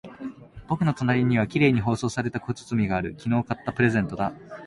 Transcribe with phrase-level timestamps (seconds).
[0.67, 3.13] 僕の隣には綺麗に包装された小包がある。
[3.19, 4.33] 昨日買ったプレゼントだ。